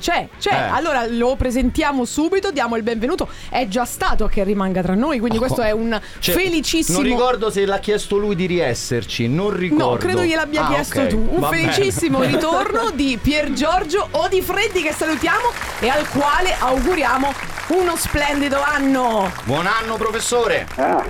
[0.00, 0.50] c'è, c'è.
[0.50, 0.56] Eh.
[0.70, 3.28] Allora lo presentiamo subito, diamo il benvenuto.
[3.48, 6.98] È già stato che rimanga tra noi, quindi questo è un Cioè, felicissimo.
[7.00, 9.84] Non ricordo se l'ha chiesto lui di riesserci, non ricordo.
[9.90, 11.06] No, credo gliel'abbia Ah, chiesto ok.
[11.08, 11.28] tu.
[11.30, 11.70] Un Va bene.
[11.72, 15.48] felicissimo ritorno di Pier Giorgio Odifreddi che salutiamo
[15.80, 17.32] e al quale auguriamo
[17.68, 19.30] uno splendido anno.
[19.44, 20.66] Buon anno, professore.
[20.76, 21.04] Ah,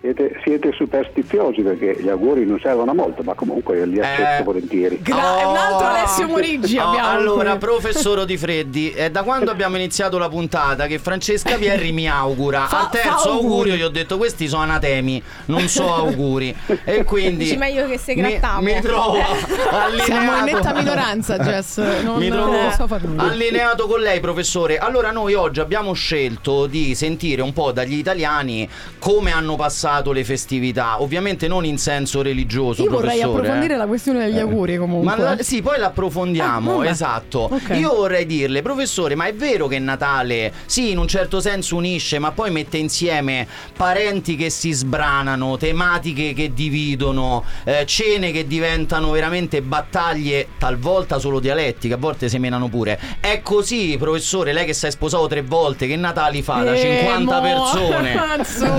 [0.00, 4.44] siete, siete superstiziosi perché gli auguri non servono molto, ma comunque li accetto Eh.
[4.44, 5.00] volentieri.
[5.02, 7.08] Gra- è un altro Alessio Moriggi Oh, abbiamo.
[7.08, 12.66] allora, professor Odifreddi, è da quando abbiamo iniziato la puntata che Francesca Pierri mi augura.
[12.66, 13.30] Fa- Al terzo auguri.
[13.70, 16.54] augurio gli ho detto questi sono anatemi, non so auguri.
[16.84, 18.62] E quindi Dici meglio che se mi, grattavo.
[18.62, 19.18] mi trovo
[19.70, 20.04] allineato.
[20.04, 21.74] Siamo in netta minoranza, Jess.
[22.06, 22.86] Non, Mi trovo non so
[23.16, 24.78] allineato con lei, professore.
[24.78, 30.24] Allora, noi oggi abbiamo scelto di sentire un po' dagli italiani come hanno passato le
[30.24, 31.02] festività.
[31.02, 32.82] Ovviamente non in senso religioso.
[32.82, 33.76] Io vorrei professore, approfondire eh.
[33.76, 35.16] la questione degli auguri comunque.
[35.16, 37.48] Ma la- sì, poi l'approfondiamo, Ah, esatto.
[37.50, 37.70] Ok.
[37.78, 42.18] Io vorrei dirle, professore, ma è vero che Natale, sì, in un certo senso unisce,
[42.18, 49.10] ma poi mette insieme parenti che si sbranano, tematiche che dividono, eh, cene che diventano
[49.10, 52.98] veramente battaglie, talvolta solo dialettiche, a volte semenano pure.
[53.20, 56.78] È così, professore, lei che si è sposato tre volte, che Natali fa da Eh,
[56.78, 58.12] 50 mo- persone?
[58.36, 58.64] Cazzo.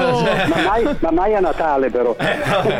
[0.47, 2.15] Ma mai, ma mai a Natale però.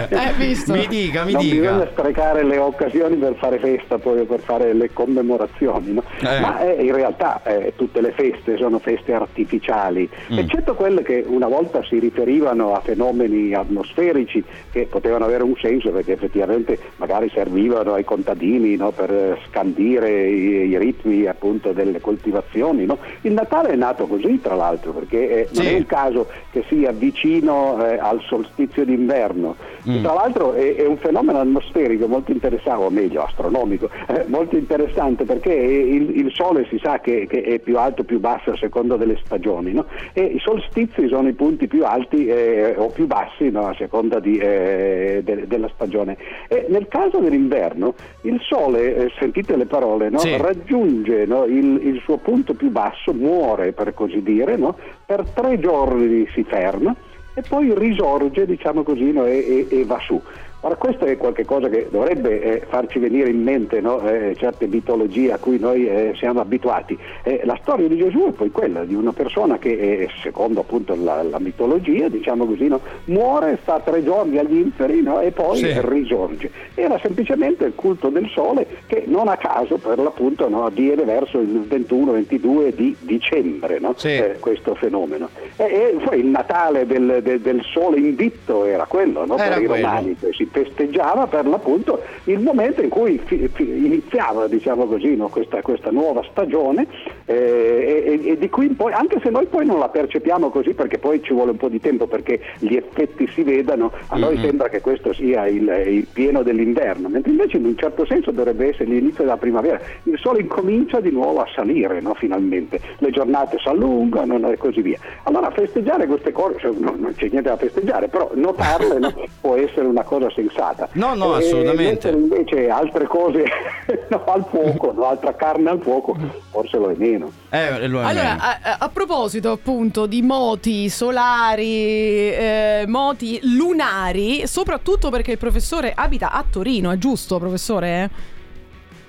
[0.10, 0.74] Eh, visto.
[0.74, 1.56] Mi dica, mi non dica.
[1.72, 6.04] bisogna sprecare le occasioni per fare festa poi per fare le commemorazioni, no?
[6.22, 6.40] Eh.
[6.40, 10.38] ma eh, in realtà eh, tutte le feste sono feste artificiali, Mm.
[10.40, 15.90] eccetto quelle che una volta si riferivano a fenomeni atmosferici che potevano avere un senso
[15.92, 18.92] perché effettivamente magari servivano ai contadini no?
[18.92, 22.86] per eh, scandire i, i ritmi appunto delle coltivazioni.
[22.86, 22.98] no?
[23.22, 25.70] Il Natale è nato così tra l'altro perché eh, non Sì.
[25.74, 29.56] è un caso che sia vicino eh, al solstizio d'inverno.
[29.90, 30.04] Mm.
[30.04, 33.90] Tra l'altro è, è un fenomeno atmosferico molto interessante, o meglio astronomico,
[34.28, 38.20] molto interessante perché il, il Sole si sa che, che è più alto o più
[38.20, 39.86] basso a seconda delle stagioni no?
[40.14, 43.68] e i solstizi sono i punti più alti eh, o più bassi no?
[43.68, 46.18] a seconda di, eh, de- della stagione.
[46.48, 50.20] E nel caso dell'inverno il Sole, eh, sentite le parole, no?
[50.20, 50.36] Sì.
[50.38, 54.76] raggiunge no, il, il suo punto più basso, muore per così dire, no?
[55.06, 56.96] per tre giorni si ferma
[57.38, 60.20] e poi risorge, diciamo così, no, e, e- e va su.
[60.62, 65.32] Ora questo è qualcosa che dovrebbe eh, farci venire in mente no, eh, certe mitologie
[65.32, 66.98] a cui noi eh, siamo abituati.
[67.22, 70.96] Eh, la storia di Gesù è poi quella di una persona che, eh, secondo appunto
[71.00, 75.58] la, la mitologia, diciamo così, no, muore, sta tre giorni agli inferi no, e poi
[75.58, 75.74] Sì.
[75.80, 76.50] risorge.
[76.74, 81.38] Era semplicemente il culto del sole che non a caso per l'appunto no, avviene verso
[81.38, 83.94] il 21-22 di dicembre, no?
[83.96, 84.08] Sì.
[84.08, 85.30] Eh, questo fenomeno.
[85.56, 89.38] E, e poi il Natale del, del- del sole invitto era quello no?
[89.38, 89.86] Era per i quello.
[89.86, 95.16] romani, che si festeggiava per l'appunto il momento in cui fi- fi- iniziava diciamo così,
[95.16, 95.28] no?
[95.28, 96.88] questa, questa nuova stagione
[97.30, 100.74] e, e- e di qui in poi, anche se noi poi non la percepiamo così
[100.74, 104.36] perché poi ci vuole un po' di tempo perché gli effetti si vedano, a noi
[104.38, 104.42] Mhm.
[104.44, 108.70] sembra che questo sia il, il pieno dell'inverno, mentre invece in un certo senso dovrebbe
[108.70, 109.80] essere l'inizio della primavera.
[110.04, 112.14] Il sole incomincia di nuovo a salire, no?
[112.14, 114.50] finalmente, le giornate si allungano no?
[114.50, 114.98] e così via.
[115.24, 119.14] Allora festeggiare queste cose, cioè, no, non c'è niente da festeggiare, però notarle no?
[119.42, 120.88] può essere una cosa sensata.
[120.94, 122.12] No, no, E assolutamente.
[122.12, 123.44] mettere invece altre cose
[124.10, 125.06] no, al fuoco, no?
[125.06, 126.16] altra carne al fuoco,
[126.52, 127.32] forse lo è meno.
[127.50, 128.42] Eh, lo è Allora, meno.
[128.42, 135.94] a, a- a proposito appunto di moti solari, eh, moti lunari, soprattutto perché il professore
[135.96, 138.10] abita a Torino, è giusto professore?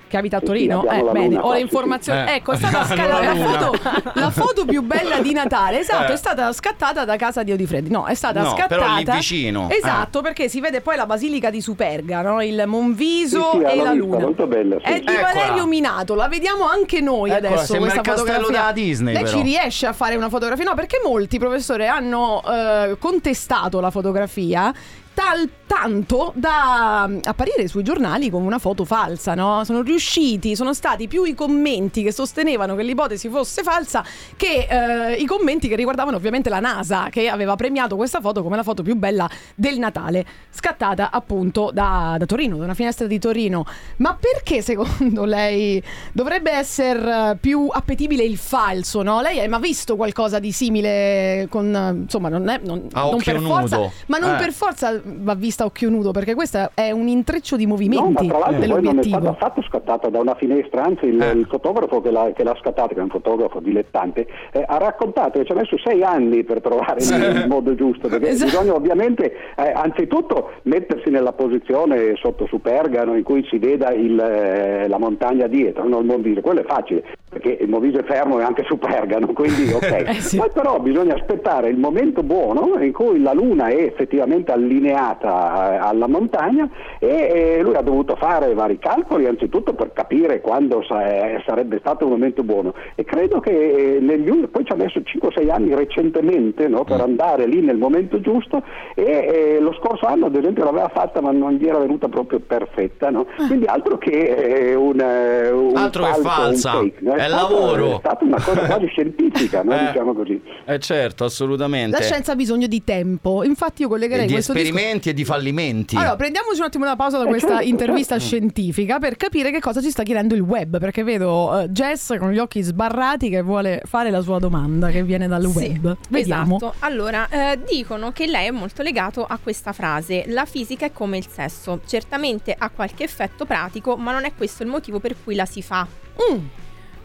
[0.09, 0.79] Che abita a Sì, sì, Torino?
[0.79, 2.27] abbiamo eh, bene, luna ho le sì, informazioni.
[2.27, 2.33] sì.
[2.33, 2.85] Ecco, è stata Eh.
[2.95, 5.79] scattata La foto, la foto più bella di Natale.
[5.79, 6.15] Esatto, Eh.
[6.15, 7.89] è stata scattata da casa di Odifreddi.
[7.91, 8.67] No, è stata No, scattata.
[8.67, 9.67] però lì vicino.
[9.69, 12.41] Esatto, perché si vede poi la basilica di Superga, no?
[12.41, 14.17] il Monviso Sì, sì, e la vista, luna.
[14.19, 14.91] molto bella, sì.
[14.91, 15.21] È di Eccola.
[15.33, 18.59] Valerio Minato, la vediamo anche noi Eccola, adesso sembra questa il castello fotografia.
[18.73, 19.37] della Disney, Lei però.
[19.37, 20.65] ci riesce a fare una fotografia?
[20.65, 24.73] No, perché molti professori hanno eh, contestato la fotografia
[25.13, 29.63] tal tanto da mm, apparire sui giornali come una foto falsa, no?
[29.65, 34.03] Sono riusciti, sono stati più i commenti che sostenevano che l'ipotesi fosse falsa
[34.35, 38.55] che eh, i commenti che riguardavano ovviamente la NASA che aveva premiato questa foto come
[38.55, 43.19] la foto più bella del Natale, scattata appunto da, da Torino, da una finestra di
[43.19, 43.63] Torino.
[43.97, 45.81] Ma perché secondo lei
[46.11, 49.21] dovrebbe essere più appetibile il falso, no?
[49.21, 53.39] Lei ha mai visto qualcosa di simile con, insomma, non è non, A non per
[53.39, 53.91] forza, nudo.
[54.07, 54.37] ma non Eh.
[54.37, 57.75] per forza va vista a occhio nudo, perché questo è un intreccio di No, ma
[57.75, 59.17] movimenti tra l'altro poi non è dell'obiettivo.
[59.17, 61.31] stata affatto scattata da una finestra, anzi il, Eh.
[61.31, 65.39] il fotografo che l'ha, che l'ha scattata, che è un fotografo dilettante, eh, ha raccontato
[65.39, 68.51] che ci ha messo sei anni per trovare il, il modo giusto, perché Esatto.
[68.51, 74.87] bisogna ovviamente eh, anzitutto mettersi nella posizione sotto Supergano in cui si veda il, eh,
[74.87, 78.43] la montagna dietro, non il Monviso, quello è facile, perché il Monviso è fermo e
[78.43, 80.03] anche su Pergano, quindi ok.
[80.07, 80.37] Eh sì.
[80.37, 85.77] Poi però bisogna aspettare il momento buono in cui la Luna è effettivamente allineata eh,
[85.77, 86.69] alla montagna
[86.99, 92.11] e lui ha dovuto fare vari calcoli anzitutto per capire quando eh, sarebbe stato un
[92.11, 96.67] momento buono e credo che eh, negli ul- poi ci ha messo 5-6 anni recentemente
[96.67, 98.63] no, per andare lì nel momento giusto
[98.95, 103.09] e lo scorso anno ad esempio l'aveva fatta ma non gli era venuta proprio perfetta
[103.09, 103.25] no?
[103.47, 106.71] quindi altro che un, un Altro che falso, un falsa.
[106.71, 107.13] fake, no?
[107.13, 107.95] È stato- lavoro.
[107.95, 109.73] è stata una cosa quasi scientifica no?
[109.79, 109.85] Eh.
[109.91, 111.95] diciamo così Eh certo, assolutamente.
[111.97, 114.73] La scienza ha bisogno di tempo, infatti io collegherei questo discorso...
[114.79, 115.95] esperimenti e di fallimenti.
[115.95, 119.81] Allora, prendiamoci un attimo una pausa da questa certo, intervista scientifica per capire che cosa
[119.81, 123.81] ci sta chiedendo il web, perché vedo eh, Jess con gli occhi sbarrati che vuole
[123.85, 125.97] fare la sua domanda che viene dal Sì, web.
[126.09, 126.57] Vediamo.
[126.57, 126.73] Esatto.
[126.79, 131.17] Allora, eh, dicono che lei è molto legato a questa frase: la fisica è come
[131.17, 131.81] il sesso.
[131.85, 135.61] Certamente ha qualche effetto pratico, ma non è questo il motivo per cui la si
[135.61, 135.87] fa.
[136.31, 136.37] Mm.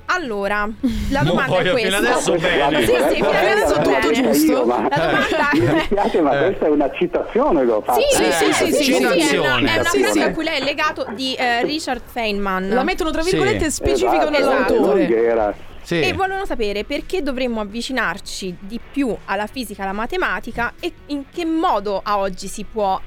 [0.07, 0.69] Allora,
[1.11, 1.97] la domanda poi è fino questa.
[1.97, 2.81] adesso bene.
[2.85, 4.13] Sì, sì, fino adesso tutto bene.
[4.33, 4.53] giusto.
[4.53, 6.45] La domanda Mi dispiace, ma Eh.
[6.47, 8.01] questa è una citazione che ho fatto.
[8.11, 9.71] Sì, Eh, sì, sì, sì, sì, sì, è una, citazione.
[9.71, 10.21] è una frase sì.
[10.23, 12.69] a cui lei è legato di eh, Richard Feynman.
[12.69, 13.65] La mettono tra virgolette Sì.
[13.65, 14.99] e specificano Esatto, l'autore.
[14.99, 16.01] lui che era- Sì.
[16.01, 21.25] E vogliono sapere perché dovremmo avvicinarci di più alla fisica e alla matematica e in
[21.31, 22.99] che modo a oggi si può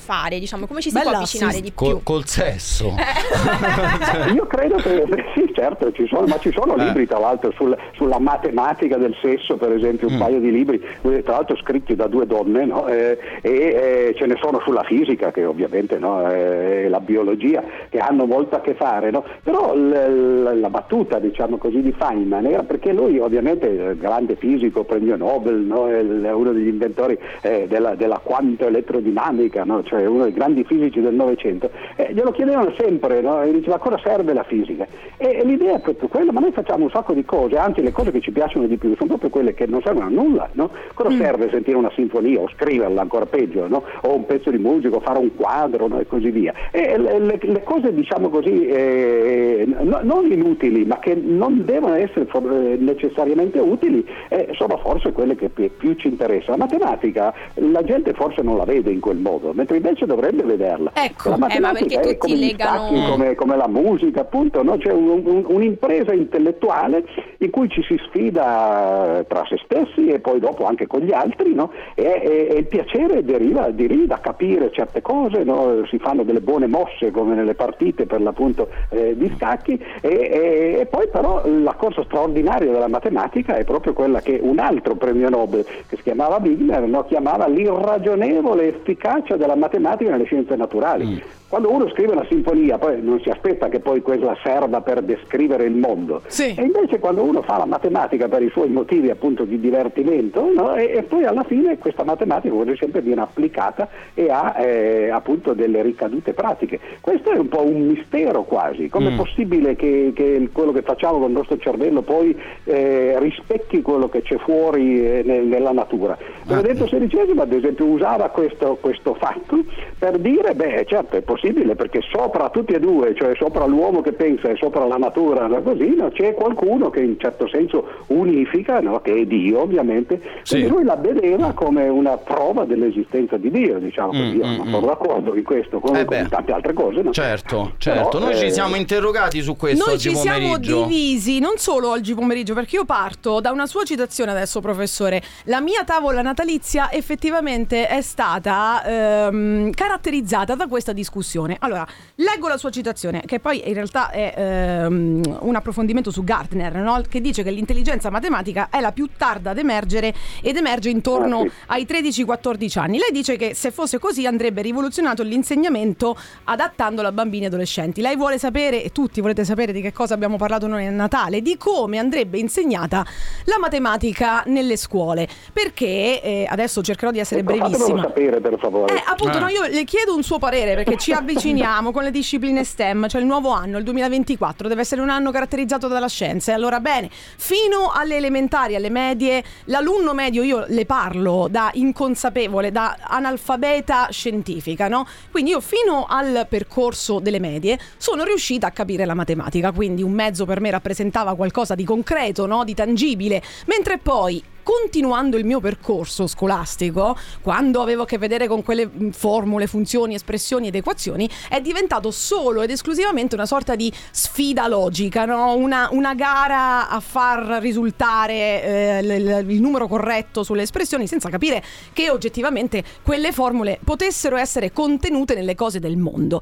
[0.00, 1.86] fare, diciamo, come ci si Bella può avvicinare assist- di più.
[1.86, 2.94] Col, col sesso.
[4.34, 6.84] Io credo che sì, certo, ci sono, ma ci sono Eh.
[6.84, 10.18] libri tra l'altro sul- sulla matematica del sesso, per esempio, un Mm.
[10.18, 12.86] paio di libri, eh, tra l'altro scritti da due donne, no?
[12.88, 16.28] Eh, e eh, ce ne sono sulla fisica, che ovviamente no?
[16.30, 19.24] eh, la biologia, che hanno molto a che fare, no?
[19.42, 24.36] Però l- l- la battuta, diciamo così, di Feynman era perché lui ovviamente è grande
[24.36, 25.82] fisico, premio Nobel, no?
[25.84, 29.82] uno degli inventori eh, della, della quanto elettrodinamica, no?
[29.90, 33.42] Cioè uno dei grandi fisici del Novecento, eh, glielo chiedevano sempre, no?
[33.42, 34.86] e diceva a cosa serve la fisica?
[35.16, 37.90] E, e l'idea è proprio quella, ma noi facciamo un sacco di cose, anzi le
[37.90, 40.70] cose che ci piacciono di più sono proprio quelle che non servono a nulla, no?
[40.94, 43.82] cosa serve sentire una sinfonia o scriverla ancora peggio, no?
[44.02, 45.98] o un pezzo di musica, o fare un quadro no?
[45.98, 46.54] e così via.
[46.70, 51.94] E le, le- le cose diciamo così eh, no- non inutili, ma che non devono
[51.94, 56.58] essere eh, necessariamente utili, eh, sono forse quelle che pi- più ci interessano.
[56.58, 60.90] La matematica la gente forse non la vede in quel modo, mentre invece dovrebbe vederla.
[60.94, 61.30] Ecco.
[61.36, 64.76] La Eh, ma perché come legano- stacchi, come, come la musica, appunto, no?
[64.76, 67.04] c'è un- un- un'impresa intellettuale
[67.38, 71.54] in cui ci si sfida tra se stessi e poi dopo anche con gli altri,
[71.54, 71.70] no?
[71.94, 75.84] e, e- e il piacere deriva, deriva da capire certe cose, no?
[75.88, 80.76] si fanno delle buone mosse come nelle partite per l'appunto eh, di scacchi e, e-
[80.80, 85.28] e poi però la cosa straordinaria della matematica è proprio quella che un altro premio
[85.28, 87.04] Nobel che si chiamava Wigner no?
[87.04, 91.22] chiamava l'irragionevole efficacia della matematica nelle scienze naturali.
[91.50, 95.64] Quando uno scrive una sinfonia poi non si aspetta che poi quella serva per descrivere
[95.64, 96.22] il mondo.
[96.28, 96.54] Sì.
[96.56, 100.76] E invece quando uno fa la matematica per i suoi motivi appunto di divertimento, no?
[100.76, 105.52] e, e poi alla fine questa matematica quasi sempre viene applicata e ha eh, appunto
[105.52, 106.78] delle ricadute pratiche.
[107.00, 108.88] Questo è un po' un mistero quasi.
[108.88, 109.16] Com'è Mm.
[109.16, 114.22] possibile che, che quello che facciamo con il nostro cervello poi eh, rispecchi quello che
[114.22, 116.16] c'è fuori eh, nel- nella natura?
[116.44, 119.64] Benedetto XVI ad esempio usava questo, questo fatto
[119.98, 121.38] per dire, beh certo è possibile
[121.74, 125.62] perché sopra tutti e due, cioè sopra l'uomo che pensa e sopra la natura, no?
[125.62, 126.10] così, no?
[126.10, 129.00] c'è qualcuno che in certo senso unifica, no?
[129.00, 130.56] che è Dio ovviamente, Sì.
[130.56, 134.56] quindi lui la vedeva come una prova dell'esistenza di Dio, diciamo così, Mm, io mm,
[134.56, 134.70] non mm.
[134.72, 137.02] sono d'accordo in questo, come Eh con tante altre cose.
[137.02, 137.12] no?
[137.12, 138.08] Certo, certo.
[138.18, 140.84] Però, Noi ci eh, siamo interrogati su questo Noi oggi ci siamo pomeriggio.
[140.84, 145.22] divisi, non solo oggi pomeriggio, perché io parto da una sua citazione adesso, professore.
[145.44, 151.28] La mia tavola natalizia effettivamente è stata ehm, caratterizzata da questa discussione.
[151.60, 156.74] Allora, leggo la sua citazione, che poi in realtà è ehm, un approfondimento su Gardner,
[156.76, 157.00] no?
[157.08, 161.74] che dice che l'intelligenza matematica è la più tarda ad emergere ed emerge intorno Ah,
[161.74, 162.98] ai 13-14 anni.
[162.98, 168.00] Lei dice che se fosse così andrebbe rivoluzionato l'insegnamento adattandolo a bambini e adolescenti.
[168.00, 171.42] Lei vuole sapere, e tutti volete sapere di che cosa abbiamo parlato noi a Natale,
[171.42, 173.04] di come andrebbe insegnata
[173.44, 175.28] la matematica nelle scuole.
[175.52, 178.02] Perché, eh, adesso cercherò di essere Ecco, brevissima.
[178.02, 178.94] sapere per favore.
[178.96, 179.40] Eh, appunto, Eh.
[179.40, 183.06] no, io le chiedo un suo parere perché ci ha avviciniamo con le discipline STEM,
[183.06, 186.50] cioè il nuovo anno, il 2024, deve essere un anno caratterizzato dalla scienza.
[186.50, 192.72] E allora bene, fino alle elementari, alle medie, l'alunno medio io le parlo da inconsapevole,
[192.72, 195.06] da analfabeta scientifica, no?
[195.30, 200.12] Quindi io fino al percorso delle medie sono riuscita a capire la matematica, quindi un
[200.12, 202.64] mezzo per me rappresentava qualcosa di concreto, no?
[202.64, 208.62] di tangibile, mentre poi continuando il mio percorso scolastico, quando avevo a che vedere con
[208.62, 213.92] quelle mh, formule, funzioni, espressioni ed equazioni, è diventato solo ed esclusivamente una sorta di
[214.10, 215.54] sfida logica, no?
[215.54, 221.28] una, una gara a far risultare eh, l- l- il numero corretto sulle espressioni senza
[221.28, 221.62] capire
[221.92, 226.40] che oggettivamente quelle formule potessero essere contenute nelle cose del mondo.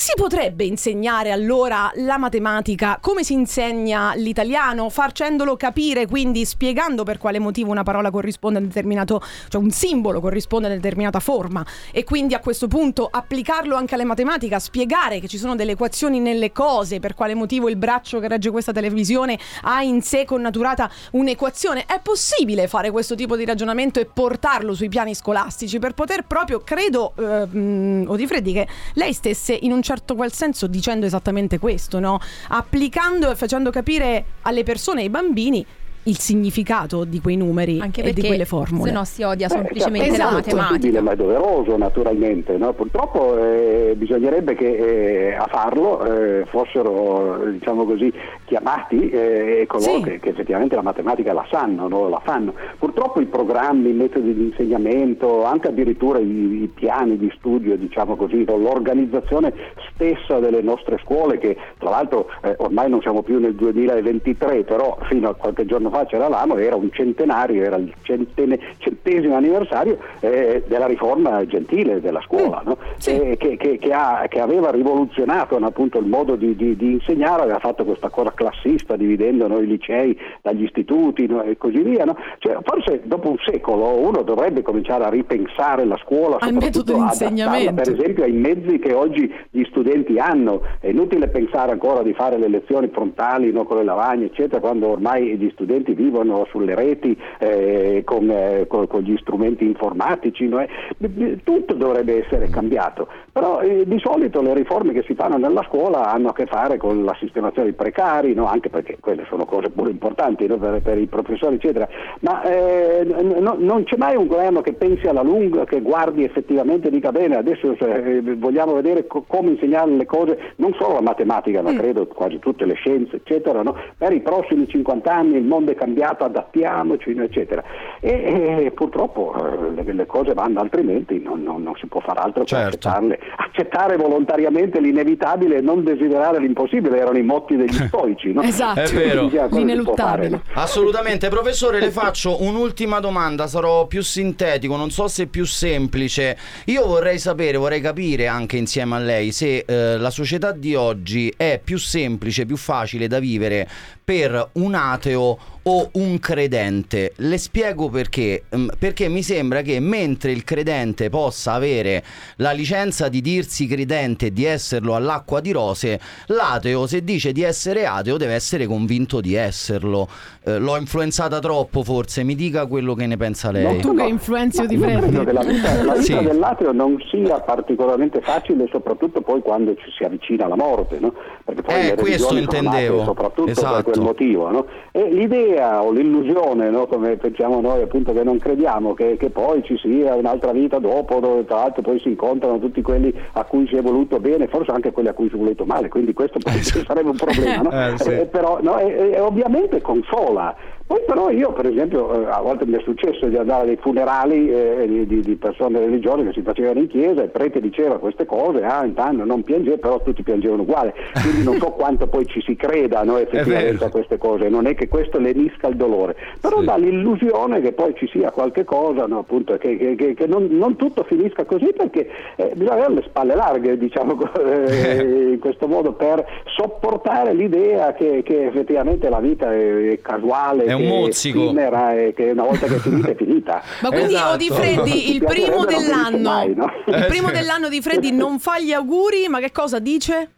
[0.00, 7.18] Si potrebbe insegnare allora la matematica come si insegna l'italiano, facendolo capire, quindi spiegando per
[7.18, 12.04] quale motivo una parola corrisponde a determinato, cioè un simbolo corrisponde a determinata forma e
[12.04, 16.52] quindi a questo punto applicarlo anche alle matematica, spiegare che ci sono delle equazioni nelle
[16.52, 21.86] cose, per quale motivo il braccio che regge questa televisione ha in sé connaturata un'equazione.
[21.86, 26.60] È possibile fare questo tipo di ragionamento e portarlo sui piani scolastici per poter proprio,
[26.60, 32.20] credo, eh, Odifreddi, che lei stesse in un certo qual senso dicendo esattamente questo, no?
[32.48, 35.64] Applicando e facendo capire alle persone, ai bambini,
[36.04, 38.88] il significato di quei numeri Anche e di quelle formule.
[38.88, 40.66] se no si odia semplicemente certo, la è matematica.
[40.68, 42.56] possibile, ma è doveroso naturalmente.
[42.56, 42.72] no?
[42.72, 48.12] Purtroppo eh, bisognerebbe che eh, a farlo eh, fossero diciamo così,
[48.46, 50.02] chiamati eh, coloro Sì.
[50.02, 52.08] che, che effettivamente la matematica la sanno, no?
[52.08, 52.54] la fanno.
[52.78, 58.16] Purtroppo i programmi, i metodi di insegnamento, anche addirittura i, i piani di studio, diciamo
[58.16, 58.56] così, no?
[58.56, 59.52] l'organizzazione
[59.92, 64.96] stessa delle nostre scuole, che tra l'altro eh, ormai non siamo più nel 2023, però
[65.08, 70.62] fino a qualche giorno fa c'eravamo, era un centenario, era il centene- centesimo anniversario eh,
[70.66, 72.76] della riforma gentile della scuola, no?
[72.98, 73.10] sì.
[73.18, 76.92] Eh, che, che- che ha- che aveva rivoluzionato no, appunto il modo di, di- di
[76.92, 82.04] insegnare, aveva fatto questa cosa classista dividendo no, i licei dagli istituti e così via.
[82.04, 82.16] no?
[82.38, 86.98] Cioè, forse dopo un secolo uno dovrebbe cominciare a ripensare la scuola, Al metodo di
[87.00, 87.74] insegnamento.
[87.82, 90.62] per esempio ai mezzi che oggi gli studenti hanno.
[90.80, 94.88] È inutile pensare ancora di fare le lezioni frontali no, con le lavagne, eccetera, quando
[94.88, 100.46] ormai gli studenti vivono sulle reti eh, con, eh, con- con gli strumenti informatici.
[100.48, 100.60] no?
[100.60, 105.62] Eh, Tutto dovrebbe essere cambiato, però eh, di solito le riforme che si fanno nella
[105.68, 108.46] scuola hanno a che fare con la sistemazione dei precari, no?
[108.46, 110.56] anche perché quelle sono cose pure importanti no?
[110.58, 111.88] per, per i professori, eccetera.
[112.20, 116.88] Ma eh, no- non c'è mai un governo che pensi alla lunga, che guardi effettivamente
[116.88, 121.00] e dica bene, adesso eh, vogliamo vedere co- come insegnare le cose, non solo la
[121.02, 123.76] matematica, ma credo quasi tutte le scienze, eccetera, no?
[123.96, 127.62] per i prossimi 50 anni il mondo è cambiato, adattiamoci, eccetera.
[128.00, 132.20] E, e purtroppo eh, le, le cose vanno altrimenti, non, non- non si può fare
[132.20, 132.88] altro che Certo.
[132.88, 133.18] accettarle.
[133.36, 138.32] Accettare volontariamente l'inevitabile e non desiderare l'impossibile erano i motti degli stoici.
[138.32, 138.42] No?
[138.42, 138.80] Esatto.
[138.80, 139.28] È vero.
[139.50, 139.94] L'ineluttabile.
[139.94, 140.42] fare, no?
[140.54, 146.36] Assolutamente, professore, le faccio un'ultima domanda, sarò più sintetico, non so se più semplice.
[146.66, 151.32] Io vorrei sapere, vorrei capire anche insieme a lei se eh, la società di oggi
[151.36, 153.66] è più semplice, più facile da vivere
[154.04, 155.36] per un ateo
[155.68, 157.12] o un credente.
[157.16, 158.44] Le spiego perché.
[158.54, 162.02] Mm, Perché mi sembra che mentre il credente possa avere
[162.36, 167.42] la licenza di dirsi credente e di esserlo all'acqua di rose, l'ateo se dice di
[167.42, 170.08] essere ateo deve essere convinto di esserlo.
[170.44, 173.78] Eh, l'ho influenzata troppo forse, mi dica quello che ne pensa lei.
[173.80, 175.00] Tu che influenzi di io freddi.
[175.00, 176.24] credo che la vita, la vita Sì.
[176.24, 181.12] dell'ateo non sia particolarmente facile, soprattutto poi quando ci si avvicina alla morte, no?
[181.44, 183.04] Perché poi Eh, le questo intendevo.
[183.04, 183.74] soprattutto Esatto.
[183.74, 184.66] per quel motivo, no?
[184.92, 186.86] E l'idea o l'illusione, no?
[186.86, 191.20] come pensiamo noi appunto che non crediamo, che, che poi ci sia un'altra vita dopo,
[191.20, 194.70] dove tra l'altro poi si incontrano tutti quelli a cui si è voluto bene, forse
[194.70, 196.38] anche quelli a cui si è voluto male, quindi questo
[196.86, 197.70] sarebbe un problema, no?
[197.70, 198.10] Eh, sì.
[198.10, 200.54] Eh, però no, e- e ovviamente consola.
[200.88, 203.76] Poi però io per esempio eh, a volte mi è successo di andare a dei
[203.76, 207.60] funerali eh, di, di- di persone religiose che si facevano in chiesa e il prete
[207.60, 212.06] diceva queste cose, ah intanto non piangere, però tutti piangevano uguale, quindi non so quanto
[212.06, 215.76] poi ci si creda no, effettivamente a queste cose, non è che questo lenisca il
[215.76, 216.64] dolore, però Sì.
[216.64, 220.46] dà l'illusione che poi ci sia qualche cosa, no, appunto, che, che- che- che non,
[220.50, 225.66] non tutto finisca così perché eh, bisogna avere le spalle larghe, diciamo eh, in questo
[225.68, 226.24] modo, per
[226.56, 231.52] sopportare l'idea che, che effettivamente la vita è, è casuale, È un che mozzico.
[231.52, 233.62] e che una volta che è finita è finita.
[233.82, 234.32] Ma quindi Esatto.
[234.34, 236.70] o di Freddi il primo dell'anno, mai, no?
[236.86, 237.32] il Eh, primo sì.
[237.34, 240.30] dell'anno di Freddi non fa gli auguri, ma che cosa dice?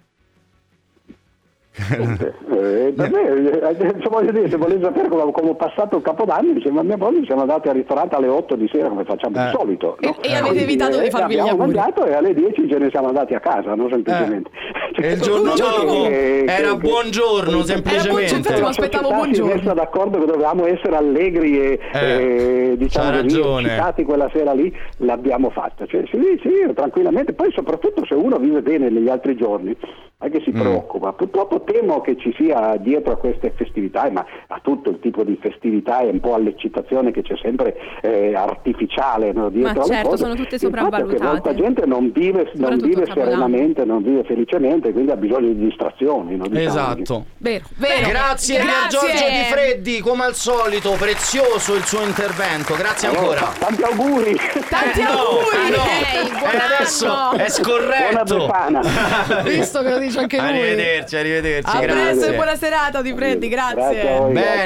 [2.61, 6.51] Eh, per me, eh, voglio dire, se volete sapere come, come ho passato il capodanno,
[6.53, 9.45] insieme a mia moglie siamo andati al ristorante alle 8 di sera come facciamo Eh.
[9.51, 9.97] di solito.
[10.01, 10.17] no?
[10.21, 11.77] E- e avete evitato di eh, farvi gli abbiamo auguri.
[11.77, 13.89] mangiato e alle 10 ce ne siamo andati a casa, no?
[13.89, 14.51] semplicemente.
[14.93, 15.85] Cioè, E il giorno Buongiorno.
[15.93, 18.53] dopo che- era che- buongiorno che- semplicemente.
[18.53, 19.55] mi la aspettavo buongiorno.
[19.55, 25.51] messa d'accordo che dovevamo essere allegri e, Eh, e, diciamo così, quella sera lì, l'abbiamo
[25.51, 25.87] fatta.
[25.87, 27.33] Cioè, sì, sì, tranquillamente.
[27.35, 30.59] Poi soprattutto se uno vive bene negli altri giorni, non è che si Mm.
[30.61, 31.13] preoccupa.
[31.13, 35.39] Purtroppo temo che ci sia dietro a queste festività, ma a tutto il tipo di
[35.41, 40.09] festività e un po' all'eccitazione che c'è sempre eh, artificiale no, dietro Ma alle certo,
[40.11, 40.23] cose.
[40.25, 41.23] sono tutte sopravvalutate.
[41.25, 46.37] molta gente non vive, non vive serenamente, non vive felicemente, quindi ha bisogno di distrazioni.
[46.37, 46.67] no, diciamo.
[46.69, 47.25] Esatto.
[47.39, 48.09] Vero, vero.
[48.09, 48.89] Grazie, Grazie.
[48.89, 52.75] Giorgio Di Freddi, come al solito, prezioso il suo intervento.
[52.77, 53.53] Grazie Allora, ancora.
[53.59, 54.37] tanti auguri!
[54.69, 55.57] Tanti Eh, no, auguri.
[55.57, 56.39] ah, no.
[56.39, 57.31] Buon Eh, adesso anno.
[57.33, 58.37] è Buona scorretto.
[58.37, 58.81] Befana!
[59.45, 60.47] Visto che lo dice anche lui.
[60.49, 61.50] Arrivederci, arrivederci.
[61.59, 62.27] A presto grazie.
[62.29, 64.59] e buona serata di Freddi, Grazie voi, Bene.